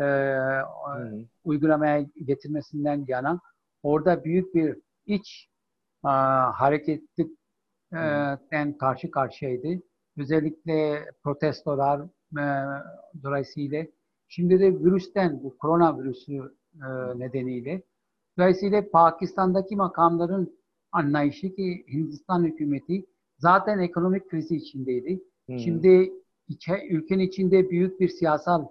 e, 0.01 0.05
hmm. 0.05 1.25
uygulamaya 1.45 2.07
getirmesinden 2.25 3.05
yana 3.09 3.41
orada 3.83 4.25
büyük 4.25 4.55
bir 4.55 4.77
iç 5.07 5.49
e, 6.05 6.09
hareketlikten 6.55 7.39
hmm. 8.67 8.79
karşı 8.79 9.11
karşıyaydı. 9.11 9.83
Özellikle 10.19 11.05
protestolar 11.25 12.01
e, 12.39 12.45
dolayısıyla 13.23 13.87
şimdi 14.29 14.61
de 14.61 14.81
virüsten 14.81 15.43
bu 15.43 15.59
koronavirüsü 15.59 16.33
e, 16.75 16.89
nedeniyle 17.19 17.83
dolayısıyla 18.39 18.91
Pakistan'daki 18.91 19.77
makamların 19.77 20.59
anlayışı 20.93 21.55
ki 21.55 21.85
Hindistan 21.93 22.45
hükümeti 22.45 23.07
zaten 23.39 23.79
ekonomik 23.79 24.31
krizi 24.31 24.57
içindeydi. 24.57 25.23
Hmm. 25.47 25.59
Şimdi 25.59 26.13
içe, 26.49 26.87
ülkenin 26.91 27.25
içinde 27.25 27.71
büyük 27.71 28.01
bir 28.01 28.09
siyasal 28.09 28.67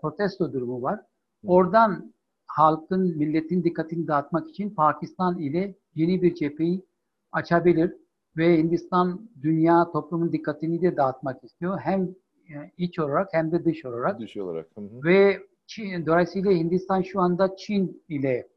protesto 0.00 0.52
durumu 0.52 0.82
var. 0.82 1.00
Oradan 1.46 2.14
halkın, 2.46 3.16
milletin 3.16 3.64
dikkatini 3.64 4.06
dağıtmak 4.06 4.48
için 4.48 4.70
Pakistan 4.70 5.38
ile 5.38 5.74
yeni 5.94 6.22
bir 6.22 6.34
cepheyi 6.34 6.86
açabilir 7.32 7.94
ve 8.36 8.58
Hindistan 8.58 9.30
dünya 9.42 9.90
toplumun 9.92 10.32
dikkatini 10.32 10.82
de 10.82 10.96
dağıtmak 10.96 11.44
istiyor. 11.44 11.78
Hem 11.78 12.02
e, 12.50 12.70
iç 12.78 12.98
olarak 12.98 13.28
hem 13.32 13.52
de 13.52 13.64
dış 13.64 13.84
olarak. 13.84 14.20
Dış 14.20 14.36
olarak. 14.36 14.66
Hı 14.74 14.80
hı. 14.80 15.04
Ve 15.04 15.38
Çin, 15.66 16.06
dolayısıyla 16.06 16.50
Hindistan 16.50 17.02
şu 17.02 17.20
anda 17.20 17.56
Çin 17.56 18.02
ile 18.08 18.48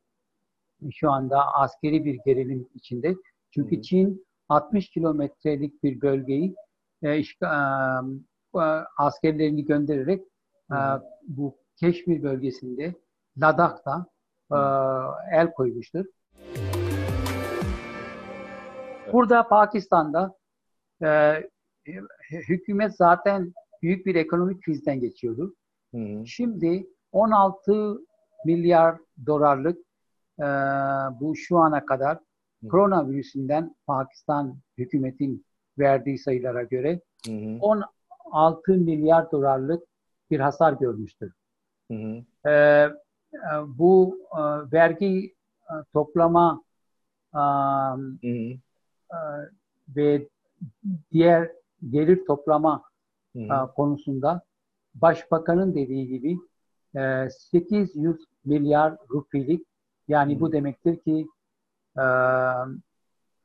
şu 0.92 1.12
anda 1.12 1.54
askeri 1.54 2.06
bir 2.06 2.20
gerilim 2.26 2.68
içinde. 2.74 3.16
Çünkü 3.52 3.78
hı 3.78 3.82
Çin 3.82 4.26
60 4.50 4.90
kilometrelik 4.90 5.84
bir 5.84 6.02
bölgeyi 6.02 6.56
e, 7.04 7.10
e, 7.10 7.24
e, 8.56 8.60
askerlerini 8.98 9.66
göndererek 9.66 10.31
e, 10.72 10.80
bu 11.28 11.58
Keşmir 11.76 12.24
bölgesinde 12.24 12.96
Ladak'ta 13.38 14.06
e, 14.52 14.58
el 15.32 15.54
koymuştur. 15.54 16.06
Burada 19.14 19.48
Pakistan'da 19.48 20.36
e, 21.04 21.34
hükümet 22.32 22.96
zaten 22.96 23.54
büyük 23.82 24.06
bir 24.06 24.16
ekonomik 24.16 24.64
krizden 24.64 25.00
geçiyordu. 25.00 25.56
Hı 25.96 25.98
hı. 25.98 26.28
Şimdi 26.28 26.88
16 27.12 27.98
milyar 28.46 28.98
dolarlık 29.26 29.78
e, 30.40 30.46
bu 31.20 31.36
şu 31.36 31.58
ana 31.58 31.86
kadar 31.86 32.18
hı. 32.64 32.68
koronavirüsünden 32.68 33.76
Pakistan 33.88 34.58
hükümetin 34.78 35.46
verdiği 35.80 36.18
sayılara 36.18 36.64
göre 36.64 37.02
hı 37.26 37.32
hı. 37.32 37.58
16 37.60 38.72
milyar 38.72 39.32
dolarlık 39.32 39.84
bir 40.32 40.40
hasar 40.40 40.74
görmüştür. 40.74 41.34
Hı 41.92 41.98
hı. 41.98 42.50
E, 42.50 42.52
e, 42.52 42.92
bu 43.68 44.20
e, 44.32 44.42
vergi 44.72 45.36
e, 45.70 45.74
toplama 45.94 46.64
e, 47.34 47.38
hı 47.38 48.18
hı. 48.22 48.54
E, 49.12 49.20
ve 49.96 50.28
diğer 51.12 51.52
gelir 51.90 52.26
toplama 52.26 52.84
hı 53.36 53.40
hı. 53.40 53.74
konusunda 53.76 54.42
Başbakanın 54.96 55.76
dediği 55.76 56.08
gibi 56.08 56.38
800 57.30 57.96
milyar 58.46 58.98
rupilik 59.12 59.68
yani 60.08 60.36
hı. 60.36 60.40
bu 60.40 60.52
demektir 60.52 61.00
ki 61.00 61.28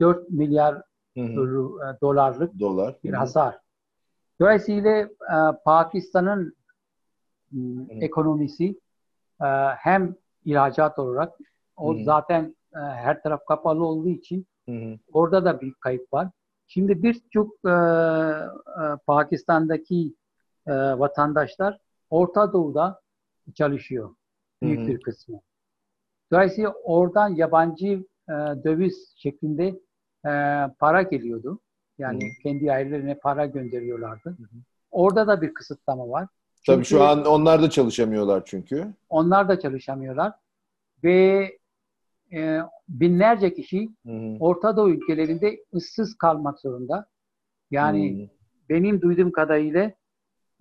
4 0.00 0.30
milyar 0.30 0.82
hı 1.16 1.20
hı. 1.20 1.36
dolarlık 2.00 2.60
Dolar. 2.60 2.96
bir 3.04 3.12
hasar. 3.12 3.58
Dolayısıyla 4.40 5.08
Pakistan'ın 5.64 6.56
ekonomisi 7.90 8.80
hem 9.78 10.14
ihracat 10.44 10.98
olarak 10.98 11.38
o 11.76 11.94
hı 11.94 11.98
hı. 11.98 12.04
zaten 12.04 12.56
her 12.72 13.22
taraf 13.22 13.46
kapalı 13.46 13.84
olduğu 13.84 14.08
için 14.08 14.46
hı 14.68 14.72
hı. 14.72 14.98
orada 15.12 15.44
da 15.44 15.60
bir 15.60 15.74
kayıp 15.74 16.12
var. 16.12 16.28
Şimdi 16.66 17.02
birçok 17.02 17.54
e, 17.64 17.70
e, 17.70 18.96
Pakistan'daki 19.06 20.14
e, 20.66 20.72
vatandaşlar 20.72 21.78
Orta 22.10 22.52
Doğu'da 22.52 23.00
çalışıyor. 23.54 24.14
Büyük 24.62 24.80
Hı 24.80 24.84
hı. 24.84 24.88
bir 24.88 25.00
kısmı. 25.00 25.40
Dolayısıyla 26.32 26.70
oradan 26.70 27.28
yabancı 27.28 28.04
e, 28.28 28.32
döviz 28.64 29.12
şeklinde 29.16 29.80
e, 30.26 30.30
para 30.78 31.02
geliyordu. 31.02 31.60
Yani 31.98 32.24
Hı. 32.24 32.42
kendi 32.42 32.72
ailelerine 32.72 33.18
para 33.18 33.46
gönderiyorlardı. 33.46 34.36
Orada 34.90 35.26
da 35.26 35.42
bir 35.42 35.54
kısıtlama 35.54 36.08
var. 36.08 36.28
Tabii 36.66 36.76
Çünkü 36.76 36.88
şu 36.88 37.02
an 37.04 37.24
onlar 37.24 37.62
da 37.62 37.70
çalışamıyorlar 37.70 38.42
çünkü. 38.44 38.94
onlar 39.08 39.48
da 39.48 39.60
çalışamıyorlar 39.60 40.32
ve 41.04 41.50
e, 42.32 42.60
binlerce 42.88 43.54
kişi 43.54 43.88
Hı 44.06 44.12
hı. 44.12 44.36
Orta 44.40 44.76
Doğu 44.76 44.90
ülkelerinde 44.90 45.64
ıssız 45.74 46.18
kalmak 46.18 46.60
zorunda. 46.60 47.06
Yani 47.70 48.22
Hı. 48.24 48.28
benim 48.68 49.00
duyduğum 49.00 49.32
kadarıyla 49.32 49.92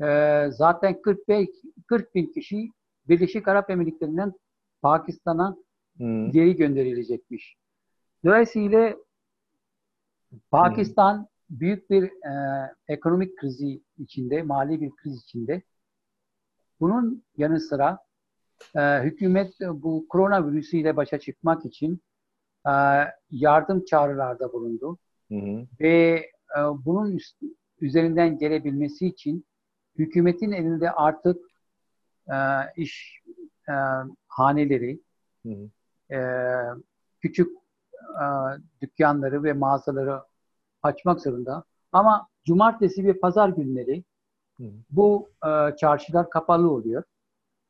e, 0.01 0.47
zaten 0.51 1.01
45 1.01 1.49
40 1.87 2.15
bin 2.15 2.25
kişi 2.33 2.69
Birleşik 3.09 3.47
Arap 3.47 3.69
Emirlikleri'nden 3.69 4.33
Pakistan'a 4.81 5.57
Hı. 5.97 6.29
geri 6.31 6.55
gönderilecekmiş. 6.55 7.55
Dolayısıyla 8.25 8.95
Pakistan 10.51 11.27
büyük 11.49 11.89
bir 11.89 12.03
e, 12.03 12.31
ekonomik 12.87 13.37
krizi 13.37 13.81
içinde, 13.97 14.43
mali 14.43 14.81
bir 14.81 14.89
kriz 14.89 15.23
içinde. 15.23 15.61
Bunun 16.79 17.23
yanı 17.37 17.59
sıra 17.59 17.99
e, 18.75 19.03
hükümet 19.03 19.53
bu 19.61 20.05
koronavirüsüyle 20.09 20.95
başa 20.95 21.19
çıkmak 21.19 21.65
için 21.65 22.01
e, 22.67 22.71
yardım 23.31 23.85
çağrılarda 23.85 24.53
bulundu 24.53 24.97
Hı 25.31 25.35
hı. 25.35 25.67
ve 25.79 26.25
e, 26.57 26.59
bunun 26.85 27.11
üst- 27.11 27.43
üzerinden 27.81 28.37
gelebilmesi 28.37 29.07
için 29.07 29.45
hükümetin 29.97 30.51
elinde 30.51 30.91
artık 30.91 31.37
e, 32.27 32.35
iş 32.77 33.21
e, 33.69 33.73
haneleri, 34.27 34.99
Hı 35.45 35.49
hı. 35.49 35.69
e, 36.15 36.19
küçük 37.21 37.57
e, 37.99 38.25
dükkanları 38.81 39.43
ve 39.43 39.53
mağazaları 39.53 40.21
açmak 40.83 41.21
zorunda. 41.21 41.63
Ama 41.91 42.27
cumartesi 42.45 43.05
ve 43.05 43.19
pazar 43.19 43.49
günleri 43.49 44.03
Hı 44.59 44.63
hı. 44.63 44.71
bu 44.89 45.29
e, 45.45 45.75
çarşılar 45.75 46.29
kapalı 46.29 46.71
oluyor. 46.71 47.03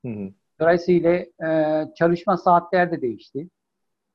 Hı 0.05 0.11
hı. 0.11 0.29
Dolayısıyla 0.59 1.11
e, 1.47 1.83
çalışma 1.95 2.37
saatleri 2.37 2.91
de 2.91 3.01
değişti. 3.01 3.49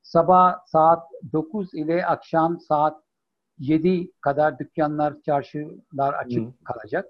Sabah 0.02 0.56
saat 0.66 1.02
9 1.32 1.74
ile 1.74 2.06
akşam 2.06 2.60
saat 2.60 3.02
7 3.58 4.10
kadar 4.20 4.58
dükkanlar, 4.58 5.14
çarşılar 5.26 6.12
açık 6.14 6.46
Hı. 6.46 6.52
kalacak. 6.64 7.06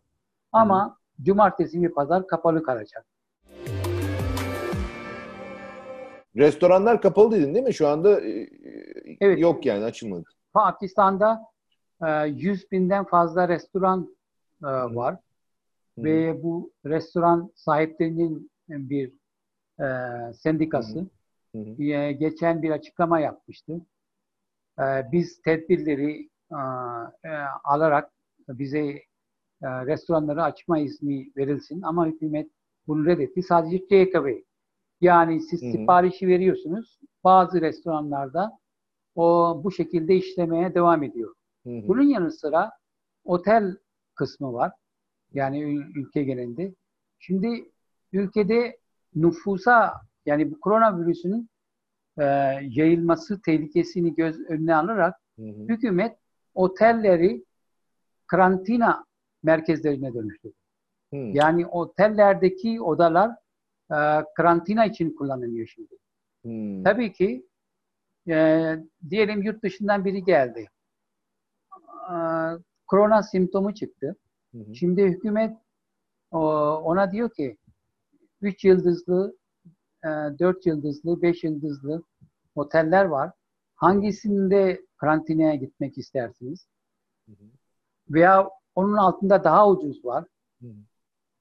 Ama 0.53 0.97
cumartesi 1.23 1.83
ve 1.83 1.93
pazar 1.93 2.27
kapalı 2.27 2.63
kalacak. 2.63 3.07
Restoranlar 6.37 7.03
kapalı 7.03 7.31
dedin 7.33 7.55
değil 7.55 7.65
mi? 7.65 7.75
Şu 7.75 7.89
anda 7.89 8.21
e, 8.21 8.49
Evet. 9.21 9.41
yok 9.41 9.67
yani 9.67 9.85
açılmadı. 9.85 10.25
Pakistan'da 10.53 11.43
e, 12.07 12.27
100 12.27 12.71
binden 12.73 13.05
fazla 13.05 13.49
restoran 13.49 14.17
e, 14.63 14.67
var. 14.67 15.17
Hı. 16.01 16.05
ve 16.05 16.43
bu 16.43 16.73
restoran 16.85 17.53
sahiplerinin 17.55 18.51
bir 18.69 19.13
e, 19.81 19.87
sendikası 20.33 21.07
Hı 21.55 21.59
hı. 21.59 21.83
e, 21.83 22.13
geçen 22.13 22.63
bir 22.63 22.71
açıklama 22.71 23.21
yapmıştı. 23.21 23.81
E, 24.79 24.83
biz 25.13 25.43
tedbirleri 25.43 26.29
e, 26.51 26.57
e, 27.25 27.31
alarak 27.65 28.11
bize 28.49 28.79
e, 28.79 29.03
restoranları 29.63 30.43
açma 30.43 30.79
izni 30.79 31.33
verilsin 31.37 31.83
ama 31.83 32.07
hükümet 32.07 32.51
bunu 32.87 33.07
reddetti. 33.07 33.43
Sadece 33.43 33.81
takeaway. 33.89 34.45
Yani 35.01 35.41
siz 35.41 35.63
Hı 35.63 35.67
hı. 35.67 35.71
siparişi 35.71 36.29
veriyorsunuz. 36.29 36.99
Bazı 37.25 37.61
restoranlarda 37.61 38.59
o 39.15 39.61
bu 39.65 39.73
şekilde 39.73 40.15
işlemeye 40.17 40.75
devam 40.75 41.03
ediyor. 41.03 41.35
Hı 41.67 41.71
hı. 41.71 41.89
Bunun 41.89 42.03
yanı 42.03 42.31
sıra 42.31 42.71
otel 43.25 43.77
kısmı 44.15 44.53
var. 44.53 44.73
Yani 45.35 45.63
ül- 45.63 45.93
ülke 46.01 46.23
genelinde. 46.23 46.75
Şimdi 47.19 47.71
ülkede 48.13 48.79
nüfusa 49.15 50.01
yani 50.27 50.51
bu 50.51 50.61
koronavirüsünün 50.61 51.49
e, 52.19 52.25
yayılması 52.63 53.43
tehlikesini 53.43 54.15
göz 54.15 54.41
önüne 54.41 54.75
alarak 54.75 55.15
Hı 55.39 55.43
hı. 55.43 55.67
hükümet 55.69 56.17
otelleri 56.55 57.45
karantina 58.27 59.05
merkezlerine 59.43 60.15
dönüştürdü. 60.15 60.55
Hı. 61.13 61.17
Yani 61.17 61.67
otellerdeki 61.67 62.81
odalar 62.81 63.31
e, 63.91 63.99
karantina 64.37 64.87
için 64.87 65.15
kullanılıyor 65.17 65.67
şimdi. 65.67 65.95
Hı. 66.45 66.85
Tabii 66.85 67.13
ki 67.13 67.47
e, 68.29 68.77
diyelim 69.11 69.43
yurt 69.43 69.63
dışından 69.63 70.05
biri 70.05 70.25
geldi. 70.25 70.69
E, 72.11 72.17
korona 72.87 73.23
simptomu 73.23 73.75
çıktı. 73.75 74.17
Hı 74.55 74.59
hı. 74.59 74.75
Şimdi 74.75 75.05
hükümet 75.05 75.57
ona 76.31 77.13
diyor 77.13 77.31
ki 77.31 77.57
3 78.43 78.65
yıldızlı, 78.65 79.37
4 80.05 80.67
yıldızlı, 80.67 81.23
5 81.23 81.45
yıldızlı 81.45 82.03
oteller 82.55 83.05
var. 83.05 83.33
Hangisinde 83.75 84.81
karantinaya 84.97 85.55
gitmek 85.55 85.99
istersiniz? 85.99 86.67
Hı 87.27 87.33
hı. 87.33 87.45
Veya 88.11 88.49
onun 88.75 88.97
altında 88.97 89.45
daha 89.45 89.71
ucuz 89.71 90.05
var. 90.05 90.25
Hı 90.61 90.67
hı. 90.67 90.75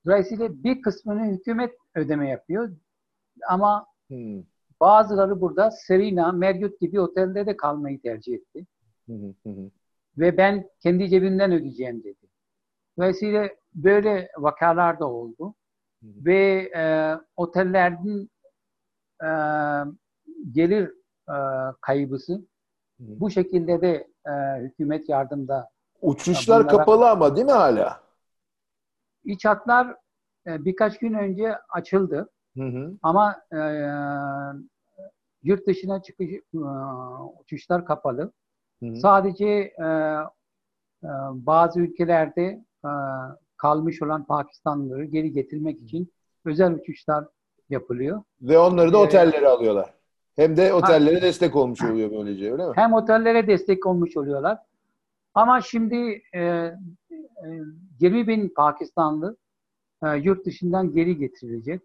Dolayısıyla 0.06 0.63
bir 0.63 0.82
kısmını 0.82 1.26
hükümet 1.26 1.74
ödeme 1.95 2.30
yapıyor. 2.30 2.72
Ama 3.50 3.86
Hı. 4.12 4.43
bazıları 4.80 5.41
burada 5.41 5.72
Serena, 5.72 6.32
Marriott 6.32 6.80
gibi 6.80 7.00
otellerde 7.00 7.58
kalmayı 7.58 8.02
tercih 8.02 8.34
etti. 8.34 8.65
Hı. 9.06 9.13
Hı 9.43 9.50
hı. 9.50 9.72
Ve 10.17 10.38
ben 10.38 10.69
kendi 10.80 11.10
cebimden 11.10 11.52
ödeyeceğim 11.52 12.04
dedi. 12.04 12.28
Dolayısıyla 12.99 13.49
böyle 13.75 14.31
vakalar 14.38 14.99
da 14.99 15.05
oldu. 15.07 15.55
Hı 16.03 16.07
hı. 16.07 16.25
Ve 16.25 16.71
e, 16.75 17.13
otellerin 17.35 18.29
e, 19.23 19.29
gelir 20.51 20.88
e, 21.29 21.35
kaybısı 21.81 22.33
Hı 22.33 22.39
bu 22.99 23.29
şekilde 23.31 23.81
de 23.81 24.07
e, 24.27 24.62
hükümet 24.62 25.09
yardımda. 25.09 25.69
Uçuşlar 26.01 26.63
bunlara- 26.63 26.77
kapalı 26.77 27.09
ama 27.09 27.35
değil 27.35 27.45
mi 27.45 27.51
hala? 27.51 28.03
İç 29.23 29.45
hatlar 29.45 29.95
e, 30.47 30.65
birkaç 30.65 30.99
gün 30.99 31.13
önce 31.13 31.55
açıldı 31.69 32.29
Hı 32.57 32.63
hı. 32.63 32.97
ama 33.01 33.41
e, 33.53 33.59
yurt 35.43 35.67
dışına 35.67 36.01
çıkış 36.01 36.29
e, 36.53 36.57
uçuşlar 37.41 37.85
kapalı. 37.85 38.31
Hı 38.79 38.85
hı. 38.85 38.95
Sadece 38.95 39.47
e, 39.79 39.83
e, 41.03 41.09
bazı 41.33 41.79
ülkelerde 41.79 42.65
kalmış 43.57 44.01
olan 44.01 44.25
Pakistanlıları 44.25 45.05
geri 45.05 45.31
getirmek 45.33 45.81
için 45.81 46.13
özel 46.45 46.73
uçuşlar 46.73 47.25
yapılıyor. 47.69 48.23
Ve 48.41 48.57
onları 48.57 48.93
da 48.93 48.97
Ee, 48.97 49.01
otellere 49.01 49.47
alıyorlar. 49.47 49.93
Hem 50.35 50.57
de 50.57 50.73
otellere 50.73 51.21
destek 51.21 51.55
olmuş 51.55 51.83
oluyor 51.83 52.11
böylece 52.11 52.51
öyle 52.51 52.67
mi? 52.67 52.71
Hem 52.75 52.93
otellere 52.93 53.47
destek 53.47 53.85
olmuş 53.85 54.17
oluyorlar. 54.17 54.57
Ama 55.33 55.61
şimdi 55.61 56.21
e, 56.33 56.41
e, 56.41 56.73
20 57.99 58.27
bin 58.27 58.49
Pakistanlı 58.49 59.37
e, 60.03 60.17
yurt 60.17 60.45
dışından 60.45 60.93
geri 60.93 61.17
getirilecek. 61.17 61.81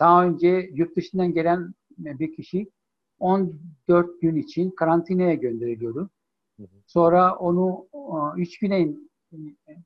Daha 0.00 0.24
önce 0.24 0.70
yurt 0.74 0.96
dışından 0.96 1.34
gelen 1.34 1.74
bir 1.98 2.36
kişi 2.36 2.70
14 3.18 4.20
gün 4.20 4.36
için 4.36 4.70
karantinaya 4.70 5.34
gönderiliyordu. 5.34 6.10
Hı 6.60 6.62
hı. 6.62 6.66
Sonra 6.86 7.36
onu 7.36 7.86
3 8.36 8.58
güne 8.58 8.80
in- 8.80 9.10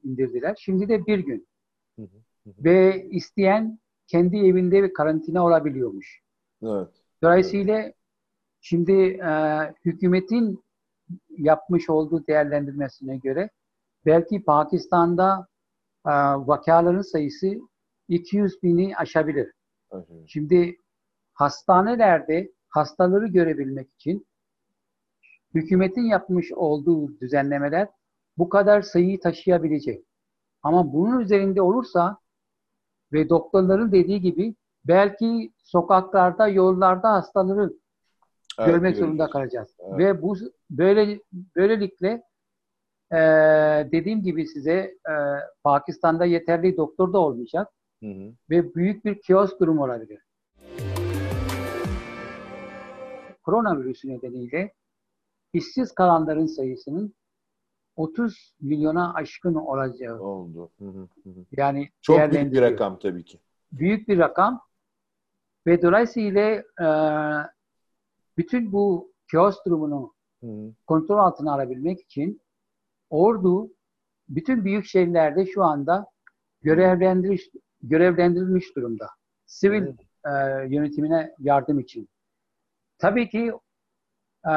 indirdiler. 0.05 0.57
Şimdi 0.61 0.89
de 0.89 1.07
bir 1.07 1.19
gün. 1.19 1.49
Hı 1.97 2.03
hı. 2.03 2.07
Hı 2.45 2.51
hı. 2.51 2.65
Ve 2.65 3.07
isteyen 3.11 3.79
kendi 4.07 4.37
evinde 4.37 4.83
bir 4.83 4.93
karantina 4.93 5.45
olabiliyormuş. 5.47 6.21
Evet. 6.63 6.89
Dolayısıyla 7.23 7.93
şimdi 8.61 8.93
e, 9.03 9.31
hükümetin 9.85 10.65
yapmış 11.31 11.91
olduğu 11.91 12.27
değerlendirmesine 12.27 13.17
göre 13.17 13.51
belki 14.07 14.43
Pakistan'da 14.45 15.49
e, 16.07 16.11
vakaların 16.47 17.03
sayısı 17.03 17.55
200 18.09 18.63
bini 18.63 18.97
aşabilir. 18.97 19.53
Evet. 19.93 20.07
Şimdi 20.27 20.77
hastanelerde 21.35 22.53
hastaları 22.69 23.27
görebilmek 23.27 23.95
için 23.95 24.27
hükümetin 25.55 26.03
yapmış 26.03 26.53
olduğu 26.53 27.21
düzenlemeler 27.21 27.89
bu 28.39 28.49
kadar 28.49 28.83
sayıyı 28.83 29.21
taşıyabilecek. 29.21 30.05
Ama 30.63 30.93
bunun 30.93 31.21
üzerinde 31.21 31.63
olursa 31.63 32.19
ve 33.13 33.29
doktorların 33.29 33.93
dediği 33.93 34.21
gibi 34.21 34.55
belki 34.85 35.53
sokaklarda, 35.59 36.49
yollarda 36.49 37.13
hastaları 37.13 37.73
Evet, 38.59 38.67
görmek 38.67 38.83
göreceğiz. 38.83 38.99
zorunda 38.99 39.31
kalacağız. 39.31 39.69
Evet. 39.81 39.99
Ve 39.99 40.23
bu 40.23 40.37
böyle 40.71 41.21
böylelikle 41.57 42.23
e, 43.13 43.19
dediğim 43.93 44.23
gibi 44.23 44.47
size 44.47 44.73
e, 44.73 45.15
Pakistan'da 45.65 46.25
yeterli 46.25 46.77
doktor 46.77 47.13
da 47.13 47.19
olmayacak. 47.19 47.69
Hı 48.03 48.07
hı. 48.07 48.33
ve 48.51 48.75
büyük 48.75 49.05
bir 49.05 49.21
kaos 49.29 49.59
durumu 49.61 49.85
olabilir. 49.85 50.21
Koronavirüsü 53.43 54.09
nedeniyle 54.09 54.73
işsiz 55.53 55.93
kalanların 55.93 56.47
sayısının 56.47 57.15
30 57.97 58.55
milyona 58.61 59.15
aşkın 59.15 59.55
olacağı 59.55 60.21
Oldu. 60.21 60.71
Hı 60.79 60.85
hı, 60.85 61.09
hı 61.25 61.31
hı. 61.31 61.45
yani 61.53 61.89
Çok 62.01 62.33
büyük 62.33 62.53
bir 62.53 62.61
rakam 62.63 62.99
tabii 62.99 63.25
ki. 63.25 63.41
Büyük 63.73 64.09
bir 64.09 64.19
rakam 64.19 64.61
ve 65.67 65.83
dolayısıyla 65.83 66.63
e, 66.81 66.89
bütün 68.37 68.73
bu 68.73 69.13
kaos 69.33 69.57
durumunu 69.67 70.15
Hı 70.41 70.73
kontrol 70.87 71.19
altına 71.19 71.53
alabilmek 71.55 72.01
için 72.01 72.41
ordu 73.11 73.71
bütün 74.29 74.65
büyük 74.65 74.85
şehirlerde 74.85 75.47
şu 75.47 75.65
anda 75.65 76.07
görevlendirilmiş, 76.63 77.51
görevlendirilmiş 77.83 78.77
durumda. 78.77 79.07
Sivil 79.47 79.87
e, 80.25 80.31
yönetimine 80.69 81.35
yardım 81.39 81.81
için. 81.81 82.09
Tabii 82.99 83.29
ki 83.29 83.53
e, 84.47 84.53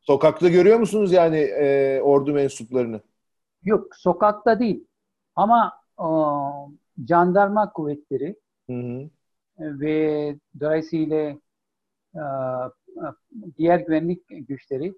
Sokakta 0.00 0.48
görüyor 0.48 0.78
musunuz 0.78 1.12
yani 1.12 1.36
e, 1.36 2.00
ordu 2.00 2.32
mensuplarını? 2.32 3.00
yok 3.62 3.96
sokakta 3.96 4.58
değil 4.60 4.84
ama 5.36 5.72
e, 5.98 6.06
jandarma 7.08 7.72
kuvvetleri 7.72 8.36
Hı 8.70 8.76
hı. 8.76 9.10
ve 9.58 10.36
dolayısıyla 10.60 11.36
e, 12.14 12.22
diğer 13.58 13.78
güvenlik 13.80 14.48
güçleri 14.48 14.94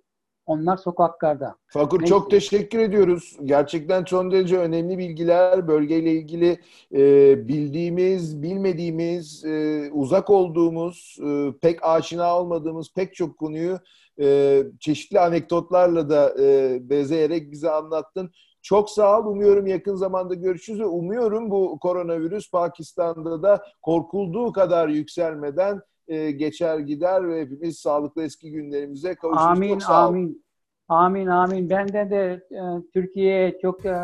onlar 0.46 0.76
sokaklarda. 0.76 1.56
Fakur 1.66 2.00
Neyse. 2.00 2.10
çok 2.10 2.30
teşekkür 2.30 2.78
ediyoruz. 2.78 3.36
Gerçekten 3.44 4.04
son 4.04 4.30
derece 4.30 4.58
önemli 4.58 4.98
bilgiler, 4.98 5.68
bölgeyle 5.68 6.12
ilgili 6.12 6.58
e, 6.94 7.48
bildiğimiz, 7.48 8.42
bilmediğimiz, 8.42 9.44
e, 9.44 9.90
uzak 9.92 10.30
olduğumuz, 10.30 11.18
e, 11.26 11.52
pek 11.62 11.84
aşina 11.84 12.38
olmadığımız 12.38 12.92
pek 12.94 13.14
çok 13.14 13.38
konuyu 13.38 13.78
e, 14.20 14.62
çeşitli 14.80 15.20
anekdotlarla 15.20 16.10
da 16.10 16.34
e, 16.42 16.78
bezeyerek 16.90 17.52
bize 17.52 17.70
anlattın. 17.70 18.30
Çok 18.62 18.90
sağ 18.90 19.20
ol. 19.20 19.26
Umuyorum 19.26 19.66
yakın 19.66 19.94
zamanda 19.94 20.34
görüşürüz 20.34 20.80
ve 20.80 20.86
umuyorum 20.86 21.50
bu 21.50 21.78
koronavirüs 21.78 22.50
Pakistan'da 22.50 23.42
da 23.42 23.64
korkulduğu 23.82 24.52
kadar 24.52 24.88
yükselmeden 24.88 25.82
e, 26.08 26.30
geçer 26.30 26.78
gider 26.78 27.28
ve 27.28 27.40
hepimiz 27.40 27.78
sağlıklı 27.78 28.22
eski 28.22 28.50
günlerimize 28.50 29.14
kavuşuruz. 29.14 29.46
Amin, 29.46 29.68
Çok 29.72 29.82
sağ 29.82 30.04
ol. 30.04 30.08
amin. 30.08 30.44
Amin, 30.88 31.26
amin. 31.26 31.70
Benden 31.70 32.10
de 32.10 32.42
e, 32.50 32.60
Türkiye'ye 32.94 33.58
çok 33.62 33.86
e, 33.86 33.96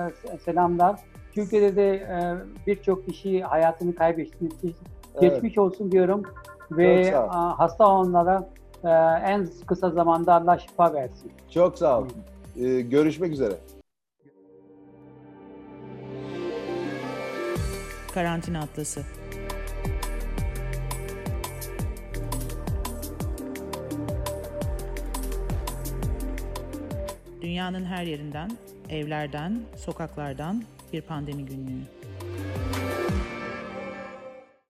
selamlar. 0.45 1.01
Türkiye'de 1.33 1.77
de 1.77 1.91
e, 1.95 2.37
birçok 2.67 3.07
kişi 3.07 3.43
hayatını 3.43 3.95
kaybetmiş. 3.95 4.53
Evet. 4.63 5.21
Geçmiş 5.21 5.59
olsun 5.59 5.93
diyorum 5.93 6.23
ve 6.71 7.17
a, 7.17 7.59
hasta 7.59 7.89
olanlara 7.89 8.51
e, 8.85 8.89
en 9.33 9.49
kısa 9.67 9.91
zamanda 9.91 10.35
Allah 10.35 10.59
şifa 10.59 10.95
versin. 10.95 11.33
Çok 11.51 11.79
sağ 11.79 12.01
ol. 12.01 12.07
Ee, 12.57 12.81
görüşmek 12.81 13.33
üzere. 13.33 13.55
Karantina 18.15 18.61
Atlası 18.61 19.01
Dünyanın 27.59 27.85
her 27.85 28.05
yerinden, 28.05 28.51
evlerden, 28.91 29.61
sokaklardan 29.77 30.65
bir 30.93 31.01
pandemi 31.01 31.45
günlüğü. 31.47 31.98